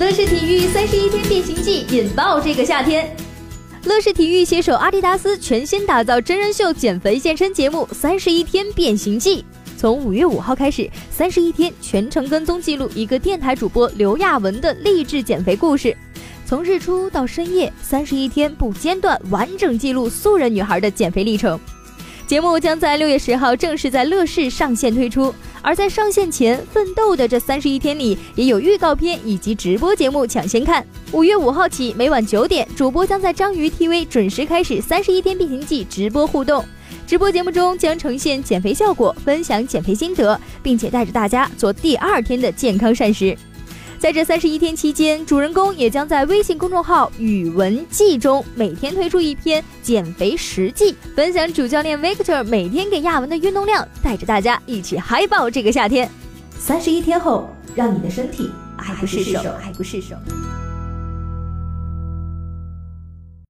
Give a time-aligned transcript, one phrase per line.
[0.00, 3.14] 乐视体育三十一天变形记引爆这个夏天。
[3.84, 9.42] 乐视体育携手阿迪达斯，全新打造真人秀减肥健身节目《三十一天变形记》。
[9.76, 15.94] 从五月五号开始，三十一天全程跟踪记录一个电台主播刘亚文的励志减肥故事，
[16.46, 21.60] 从日出到深夜，三十一天不间断，完整记录素人女孩的减肥历程。
[22.30, 30.86] 节目将在六月十号正式在乐视上线推出，而在上线前奋斗的这三十一天里，也有预告片以及直播节目抢先看。
[31.10, 36.64] 五月五号起，每晚九点，主播将在章鱼 TV 准时开始《三十一天变形记》直播互动。
[37.04, 43.36] 直播节目中将呈现减肥效果，分享减肥心得，并且带着大家做第二天的健康膳食。
[44.00, 56.10] 在这三十一天期间，主人公也将在微信公众号“语文记”中每天推出一篇减肥实记，分享主教练 Victor 每天给亚文的运动量，带着大家一起嗨爆这个夏天。
[56.58, 60.16] 三十一天后，让你的身体爱不释手，爱不释手。